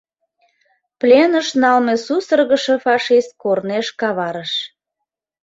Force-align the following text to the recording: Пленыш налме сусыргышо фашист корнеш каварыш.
Пленыш 0.99 1.47
налме 1.61 1.95
сусыргышо 2.05 2.75
фашист 2.85 3.31
корнеш 3.41 3.87
каварыш. 3.99 4.51